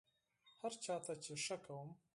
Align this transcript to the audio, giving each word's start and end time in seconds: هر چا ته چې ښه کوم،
هر 0.61 0.73
چا 0.83 0.95
ته 1.05 1.13
چې 1.23 1.33
ښه 1.43 1.57
کوم، 1.65 1.89